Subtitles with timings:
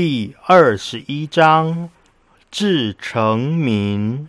[0.00, 1.90] 第二十一章：
[2.52, 4.28] 至诚民，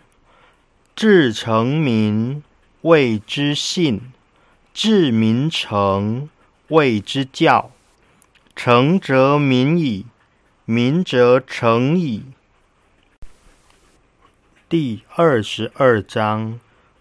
[0.96, 2.42] 至诚民，
[2.80, 4.00] 谓之信；
[4.74, 6.28] 至民诚，
[6.70, 7.70] 谓之教。
[8.56, 10.06] 诚则民矣，
[10.64, 12.24] 民则诚矣。
[14.68, 16.58] 第二十二章：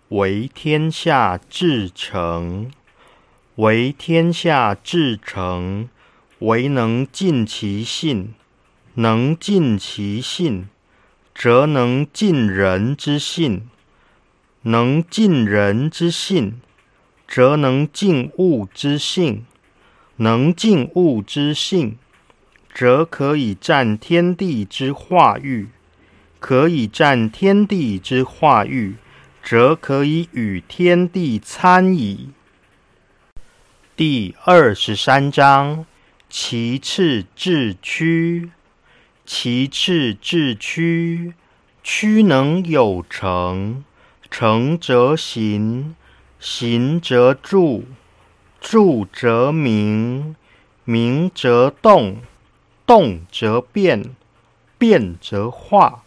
[0.10, 2.72] 为天下至诚，
[3.56, 5.90] 为天下至诚，
[6.38, 8.36] 唯能尽其信。
[8.96, 10.68] 能尽其性，
[11.34, 13.62] 则能尽人之性；
[14.64, 16.60] 能尽人之性，
[17.28, 19.44] 则能尽物之性；
[20.18, 21.98] 能尽物之性，
[22.74, 25.68] 则可以占天地之化育；
[26.40, 28.96] 可以占天地之化育，
[29.42, 32.32] 则可以与天地参矣。
[33.96, 35.86] 第二十三章：
[36.30, 38.52] 其次至屈。
[39.32, 41.36] 其次至屈，
[41.84, 43.84] 屈能有成，
[44.32, 45.96] 成则行，
[46.40, 47.86] 行则助，
[48.60, 50.36] 助则明，
[50.84, 52.18] 明则动，
[52.88, 54.16] 动则变，
[54.80, 56.04] 变则化。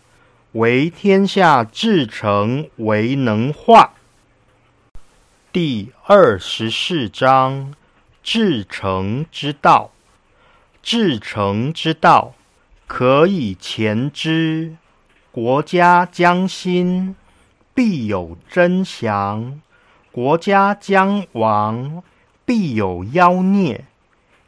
[0.50, 3.94] 为天下至诚，为能化。
[5.52, 7.72] 第二十四章：
[8.20, 9.92] 至诚之道，
[10.82, 12.34] 至诚之道。
[12.86, 14.76] 可以前之，
[15.30, 17.14] 国家将兴，
[17.74, 19.60] 必有真降；
[20.10, 22.02] 国家将亡，
[22.44, 23.84] 必有妖孽。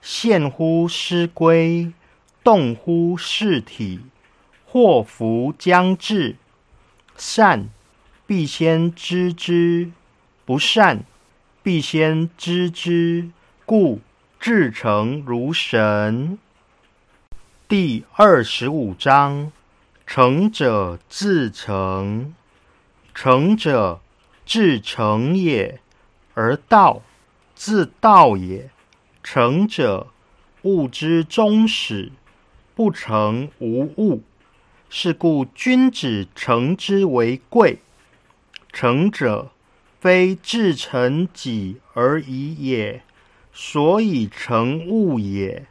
[0.03, 1.91] 陷乎失归，
[2.43, 4.01] 动乎事体，
[4.67, 6.37] 祸福将至。
[7.17, 7.71] 善，
[8.27, 9.93] 必先知之；
[10.45, 11.05] 不善，
[11.63, 13.31] 必先知之。
[13.65, 14.01] 故
[14.39, 16.39] 至诚如神。
[17.77, 19.51] 第二十五章：
[20.07, 22.33] 成者自成，
[23.13, 24.01] 成者
[24.47, 25.81] 至诚也；
[26.35, 27.03] 而道
[27.57, 28.71] 自道也。
[29.25, 30.07] 成者，
[30.63, 32.13] 物之终始，
[32.77, 34.23] 不成无物。
[34.89, 37.81] 是故君子成之为贵。
[38.73, 39.51] 成者，
[39.99, 43.03] 非至诚己而已也，
[43.53, 45.67] 所以成物也。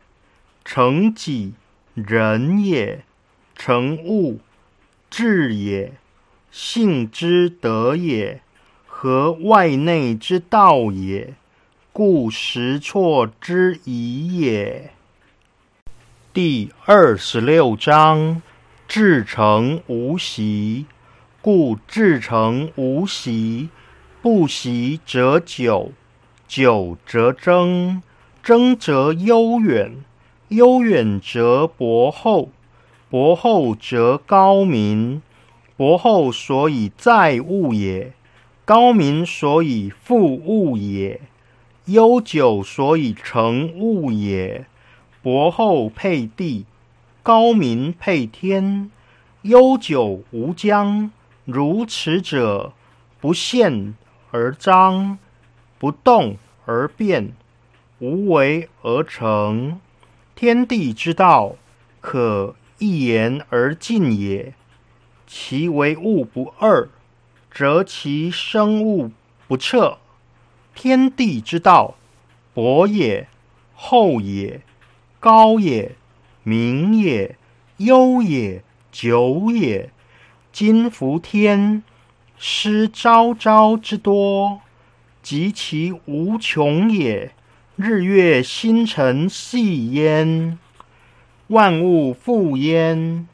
[0.66, 1.54] 成己。
[1.96, 3.04] 仁也，
[3.56, 4.40] 诚物，
[5.12, 5.94] 智也，
[6.50, 8.42] 性之德也，
[8.88, 11.36] 和外内之道也，
[11.92, 14.92] 故实错之疑也。
[16.34, 18.42] 第二十六章：
[18.88, 20.88] 至诚无习，
[21.44, 23.70] 故至诚无习。
[24.24, 25.92] 不习则久，
[26.48, 28.02] 久则争，
[28.42, 29.98] 争则悠远。
[30.54, 32.50] 悠远则博厚，
[33.10, 35.22] 博厚则高明。
[35.76, 38.14] 博厚所以载物也，
[38.64, 41.20] 高明所以复物也，
[41.86, 44.68] 悠久所以成物也。
[45.24, 46.66] 博厚配地，
[47.24, 48.92] 高明配天。
[49.42, 51.12] 悠久无疆，
[51.46, 52.74] 如此者，
[53.20, 53.96] 不现
[54.30, 55.18] 而彰，
[55.80, 57.34] 不动而变，
[58.00, 59.80] 无为而成。
[60.36, 61.56] 天地之道，
[62.02, 64.54] 可一言而尽也。
[65.26, 66.90] 其为物不二，
[67.52, 69.12] 则其生物
[69.48, 70.00] 不彻。
[70.76, 71.96] 天地之道，
[72.54, 73.28] 博也，
[73.74, 74.62] 厚也，
[75.20, 75.96] 高也，
[76.44, 77.38] 明也，
[77.78, 79.92] 悠也，久也。
[80.52, 81.84] 今夫天，
[82.38, 84.62] 失昭昭之多，
[85.22, 87.32] 及其无穷也。
[87.76, 90.60] 日月星辰系焉，
[91.48, 93.28] 万物复焉。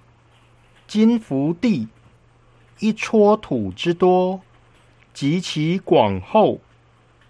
[0.88, 1.90] 今福地
[2.80, 4.40] 一撮土之多，
[5.14, 6.62] 及其广厚，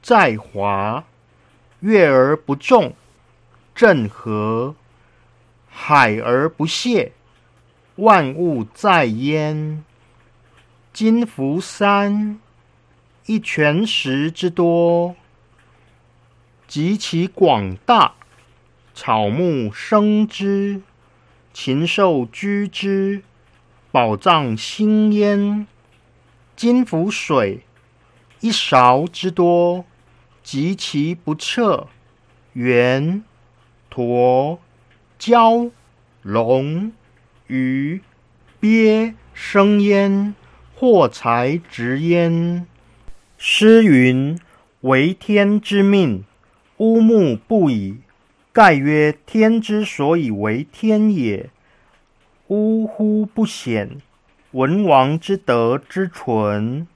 [0.03, 1.03] 在华。
[1.79, 2.93] 月而不重，
[3.73, 4.75] 正和；
[5.67, 7.13] 海而不泄，
[7.95, 9.83] 万物在焉。
[10.93, 12.39] 今福山
[13.25, 15.15] 一泉石之多。
[16.69, 18.13] 极其广大，
[18.93, 20.83] 草木生之，
[21.51, 23.23] 禽兽居之，
[23.91, 25.65] 宝藏兴焉。
[26.55, 27.61] 金浮水
[28.41, 29.83] 一勺之多，
[30.43, 31.87] 及其不测，
[32.53, 33.23] 圆、
[33.89, 34.59] 驼、
[35.17, 35.71] 蛟、
[36.21, 36.91] 龙、
[37.47, 37.99] 鱼、
[38.59, 40.35] 鳖生焉，
[40.75, 42.67] 货财直焉。
[43.39, 44.39] 诗云
[44.81, 46.23] ：“为天之命。”
[46.79, 47.97] 乌木不已，
[48.53, 51.49] 盖曰：天之所以为天也，
[52.47, 53.97] 呜呼不显。
[54.51, 56.87] 文王之德之纯，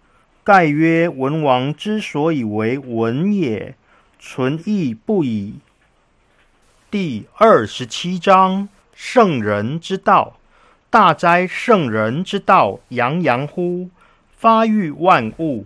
[0.41, 3.75] 盖曰文王之所以为文也，
[4.17, 5.55] 纯亦不已。
[6.89, 10.37] 第二十七章：圣人之道，
[10.89, 12.79] 大哉圣人之道！
[12.87, 13.89] 洋洋乎，
[14.31, 15.65] 发育万物，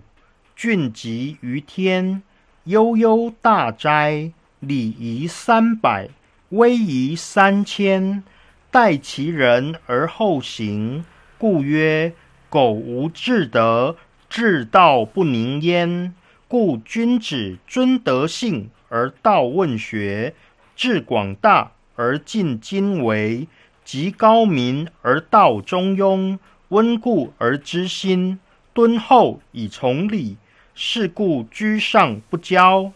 [0.55, 2.23] 俊极于天。
[2.67, 4.33] 悠悠大哉！
[4.59, 6.09] 礼仪三百，
[6.49, 8.21] 威仪三千，
[8.69, 11.05] 待其人而后行，
[11.37, 12.11] 故曰：
[12.49, 13.95] 苟无至德，
[14.29, 16.13] 至道不宁焉。
[16.49, 20.35] 故君子尊德性而道问学，
[20.75, 23.47] 致广大而尽精微，
[23.85, 26.37] 极高明而道中庸，
[26.67, 28.39] 温故而知新，
[28.73, 30.35] 敦厚以从礼。
[30.79, 32.91] 是故居上不骄。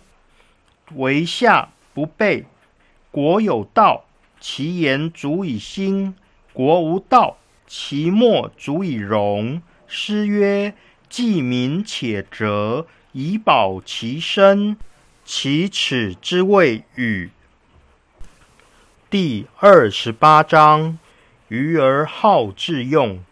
[0.93, 2.45] 为下不备，
[3.09, 4.05] 国有道，
[4.39, 6.13] 其言足以兴；
[6.53, 9.63] 国无道，其莫足以容。
[9.87, 10.75] 诗曰
[11.09, 14.77] ：“济民且哲，以保其身。”
[15.25, 17.31] 其耻之谓与？
[19.09, 20.99] 第二十八章：
[21.47, 23.23] 愚而好致用。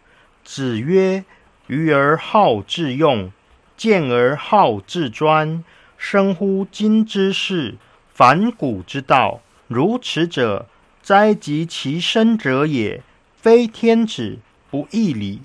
[0.44, 1.24] 子曰
[1.68, 3.31] ：“愚而好致用，
[3.80, 5.64] 见而好自专。”
[5.98, 7.76] 生乎今之事，
[8.10, 9.40] 反古之道。
[9.68, 10.66] 如此者，
[11.02, 13.02] 哉及其身者也！
[13.36, 14.40] 非天子，
[14.70, 15.42] 不义礼，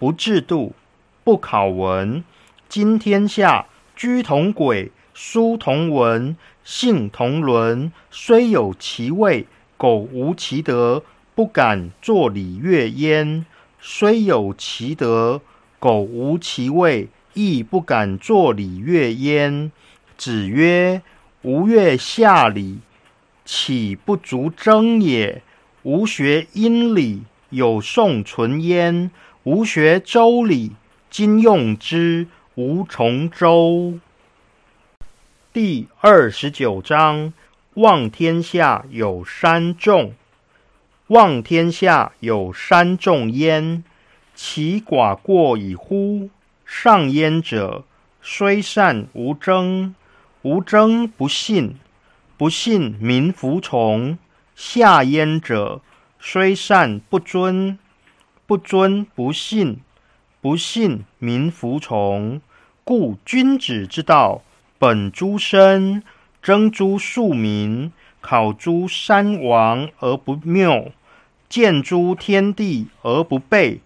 [0.00, 0.74] 不制度，
[1.22, 2.24] 不考文。
[2.68, 7.92] 今天下，居同轨，书同文，信同伦。
[8.10, 9.46] 虽有其位，
[9.76, 11.04] 苟无其德，
[11.34, 13.46] 不敢作礼乐焉。
[13.80, 15.40] 虽有其德，
[15.78, 19.70] 苟无其位，亦不敢作礼乐焉。
[20.16, 21.02] 子曰
[21.44, 22.78] ：“吾乐下礼，
[23.44, 25.42] 岂不足争也？
[25.82, 29.10] 吾学殷礼，有宋存焉；
[29.42, 30.72] 吾学周礼，
[31.10, 33.98] 今用之，无从周。”
[35.52, 37.34] 第二十九章：
[37.74, 40.14] 望天下有三重，
[41.08, 43.84] 望天下有三重焉，
[44.34, 46.30] 其寡过矣乎？
[46.66, 47.84] 上焉者，
[48.20, 49.94] 虽善无争。
[50.42, 51.76] 无争不信，
[52.36, 54.16] 不信民服从；
[54.54, 55.80] 下焉者，
[56.20, 57.76] 虽善不尊，
[58.46, 59.80] 不尊不信，
[60.40, 62.40] 不信民服从。
[62.84, 64.42] 故君子之道，
[64.78, 66.04] 本诸身，
[66.40, 67.90] 争诸庶民，
[68.20, 70.92] 考诸三王而不谬，
[71.48, 73.80] 见诸天地而不悖，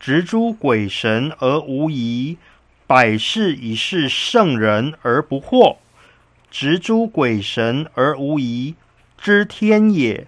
[0.00, 2.38] 执诸鬼神而无疑，
[2.86, 5.76] 百事以是圣人而不惑。
[6.50, 8.74] 执诸鬼神而无疑，
[9.18, 10.26] 知天也；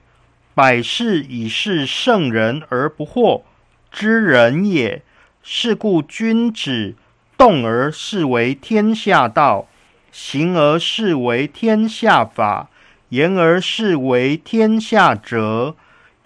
[0.55, 3.43] 百事以是圣人而不惑，
[3.91, 5.03] 知人也。
[5.43, 6.95] 是故君子
[7.39, 9.69] 动而视为天下道，
[10.13, 12.69] 行而视为天下法，
[13.09, 15.77] 言而视为天下哲。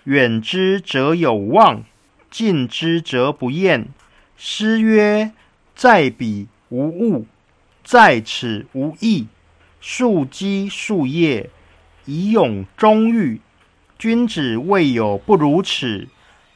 [0.05, 1.85] 远之则有望，
[2.34, 3.86] 尽之则不厌。
[4.36, 5.31] 诗曰
[5.76, 7.26] ：“在彼无物，
[7.84, 9.28] 在此无益。”
[9.81, 11.48] 树基树叶，
[12.06, 13.40] 以永终欲。
[13.96, 16.08] 君子未有不如此，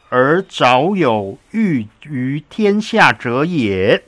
[0.08, 4.02] 而早有欲于天下者也。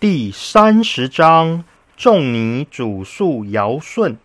[0.00, 1.62] 第三十章：
[1.96, 4.16] 仲尼祖述尧舜。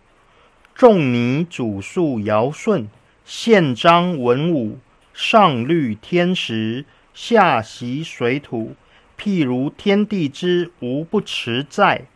[0.74, 2.88] 仲尼祖述尧舜，
[3.24, 4.78] 宪章文武，
[5.12, 8.74] 上律天时，下习水土。
[9.18, 12.06] 譬如天地之无不持在。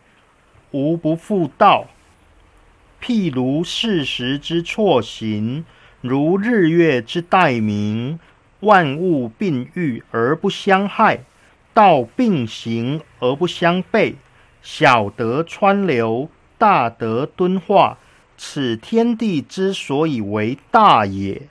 [0.73, 1.87] 无不复道，
[3.01, 5.65] 譬如四时之错行，
[6.01, 8.19] 如日月之代明，
[8.61, 11.21] 万物并育而不相害，
[11.73, 14.15] 道并行而不相悖。
[14.61, 17.99] 小德川流，大德敦化，
[18.37, 21.43] 此天地之所以为大也。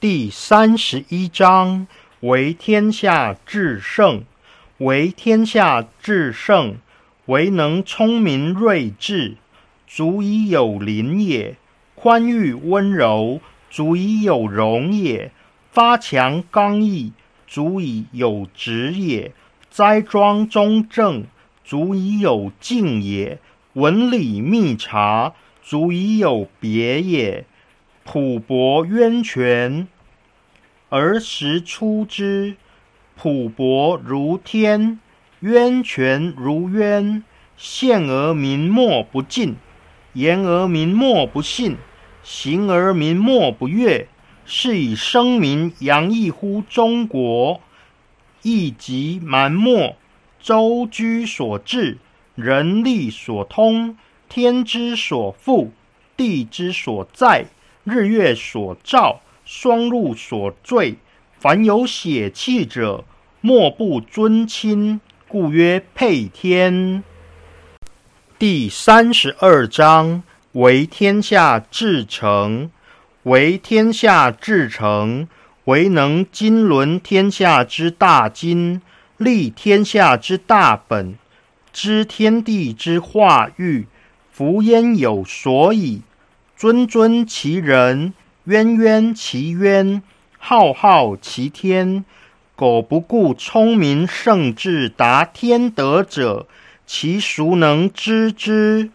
[0.00, 1.86] 第三十一章：
[2.20, 4.24] 为天下至圣，
[4.78, 6.78] 为天下至圣。
[7.26, 9.36] 唯能聪明睿智，
[9.86, 11.56] 足以有灵也；
[11.94, 15.32] 宽裕温柔，足以有容也；
[15.70, 17.12] 发强刚毅，
[17.46, 19.32] 足以有直也；
[19.70, 21.24] 斋庄中正，
[21.62, 23.36] 足以有敬也；
[23.74, 27.44] 文理密察，足以有别也；
[28.12, 29.86] 普博渊泉，
[30.88, 32.56] 而时出之；
[33.14, 34.98] 普博如天。
[35.38, 37.22] 渊泉如渊，
[37.56, 39.54] 现而民莫不敬；
[40.14, 41.76] 言而民莫不信；
[42.24, 44.08] 行而民莫不悦。
[44.44, 47.60] 是以声名扬溢乎中国，
[48.42, 49.94] 亦及蛮漠，
[50.40, 51.98] 舟居所至，
[52.34, 53.96] 人力所通，
[54.28, 55.68] 天之所覆，
[56.16, 57.46] 地之所在，
[57.84, 60.96] 日月所照，双露所坠。
[61.38, 63.04] 凡有血气者，
[63.40, 67.02] 莫不尊亲，故曰配天。
[68.38, 70.22] 第三十二章：
[70.52, 72.70] 为天下至诚。
[73.22, 75.28] 为天下至诚，
[75.64, 78.80] 为能经纶天下之大经，
[79.18, 81.16] 立天下之大本，
[81.70, 83.86] 知天地之化育，
[84.30, 86.02] 夫焉有所以？
[86.60, 88.12] 尊尊其人，
[88.44, 90.02] 渊渊其渊，
[90.38, 92.04] 浩浩其天。
[92.54, 96.46] 苟不顾聪明圣智达天德者，
[96.84, 98.90] 其孰能知之？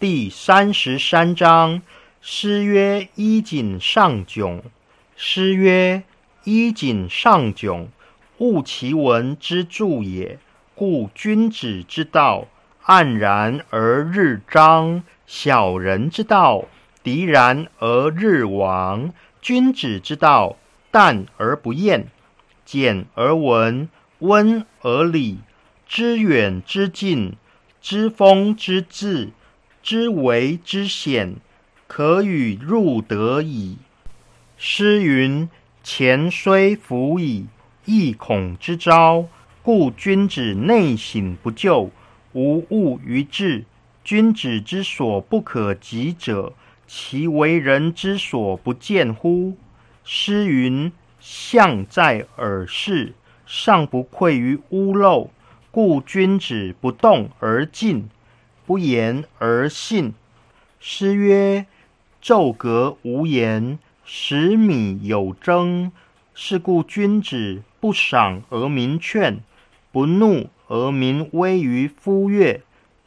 [0.00, 1.80] 第三十三章。
[2.20, 4.62] 诗曰：“衣锦上窘。”
[5.14, 6.02] 诗曰
[6.42, 7.86] ：“衣锦上窘，
[8.38, 10.40] 物其文之助也。
[10.74, 12.48] 故君子之道，
[12.84, 16.64] 黯然而日章；小人之道，
[17.04, 19.12] 敌然而日亡。
[19.40, 20.56] 君子之道，
[20.90, 22.08] 淡而不厌，
[22.64, 25.38] 简而文，温而理，
[25.86, 27.36] 知远之近，
[27.80, 29.30] 知风之至，
[29.84, 31.36] 知微之显。”
[31.86, 33.78] 可与入得矣。
[34.56, 35.48] 诗云
[35.84, 37.46] ：“前虽服矣，
[37.84, 39.26] 亦恐之招。
[39.62, 41.90] 故君子内省不疚，
[42.32, 43.64] 无物于志。
[44.02, 46.52] 君子之所不可及者，
[46.86, 49.56] 其为人之所不见乎？”
[50.04, 53.14] 诗云：“象在耳视，
[53.46, 55.30] 尚不愧于屋漏。
[55.70, 58.08] 故君子不动而静，
[58.66, 60.14] 不言而信。”
[60.80, 61.66] 诗曰。
[62.22, 65.90] 昼阁无言，食米有争。
[66.34, 69.40] 是故君子不赏而民劝，
[69.90, 72.60] 不怒而民威于夫乐。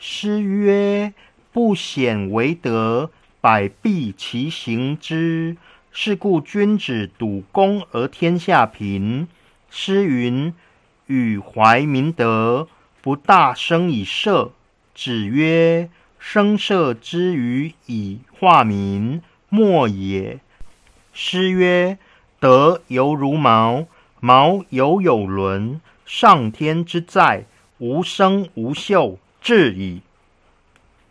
[0.05, 1.13] 诗曰
[1.53, 5.55] ：“不显为德，百弊其行之。”
[5.93, 9.29] 是故君子笃公而天下平。
[9.69, 10.53] 诗云
[11.07, 12.67] ：“予怀明德，
[13.01, 14.51] 不大声以色。”
[14.93, 15.89] 子曰。
[16.19, 20.39] 声色之语以化民，莫也。
[21.13, 21.97] 诗曰
[22.41, 23.85] ：“德犹如毛，
[24.19, 25.79] 毛犹有伦。
[26.05, 27.45] 上天之在，
[27.77, 30.01] 无声无秀，至矣。”